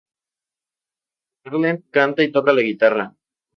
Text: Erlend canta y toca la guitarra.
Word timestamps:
Erlend 1.51 1.85
canta 1.99 2.27
y 2.29 2.31
toca 2.31 2.51
la 2.59 2.63
guitarra. 2.71 3.11